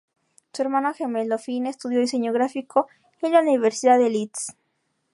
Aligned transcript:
Su 0.51 0.63
hermano 0.63 0.95
gemelo, 0.95 1.37
Finn, 1.37 1.67
estudió 1.67 1.99
diseño 1.99 2.33
gráfico 2.33 2.87
en 3.21 3.33
la 3.33 3.41
Universidad 3.41 3.99
de 3.99 4.09
Leeds 4.09 4.47